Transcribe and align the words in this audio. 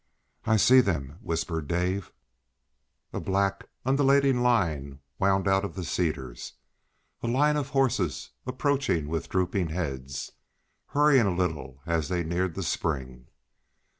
"I 0.45 0.57
see 0.57 0.81
them," 0.81 1.19
whispered 1.21 1.67
Dave. 1.67 2.11
A 3.13 3.19
black, 3.19 3.69
undulating 3.85 4.41
line 4.41 4.97
wound 5.19 5.47
out 5.47 5.63
of 5.63 5.75
the 5.75 5.83
cedars, 5.83 6.53
a 7.21 7.27
line 7.27 7.55
of 7.55 7.69
horses 7.69 8.31
approaching 8.47 9.09
with 9.09 9.29
drooping 9.29 9.67
heads, 9.69 10.31
hurrying 10.87 11.27
a 11.27 11.35
little 11.35 11.83
as 11.85 12.09
they 12.09 12.23
neared 12.23 12.55
the 12.55 12.63
spring. 12.63 13.27